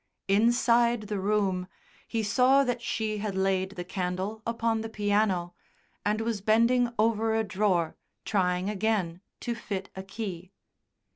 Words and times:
Inside 0.27 1.01
the 1.01 1.19
room 1.19 1.67
he 2.07 2.23
saw 2.23 2.63
that 2.63 2.81
she 2.81 3.19
had 3.19 3.35
laid 3.35 3.73
the 3.75 3.83
candle 3.83 4.41
upon 4.47 4.81
the 4.81 4.89
piano, 4.89 5.53
and 6.03 6.21
was 6.21 6.41
bending 6.41 6.91
over 6.97 7.35
a 7.35 7.43
drawer, 7.43 7.95
trying 8.25 8.67
again 8.67 9.21
to 9.41 9.53
fit 9.53 9.91
a 9.95 10.01
key. 10.01 10.53